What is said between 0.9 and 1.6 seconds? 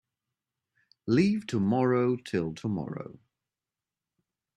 Leave